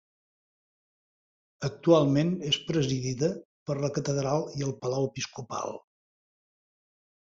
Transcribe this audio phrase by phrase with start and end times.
[1.69, 3.31] Actualment és presidida
[3.69, 5.83] per la catedral i el Palau Episcopal.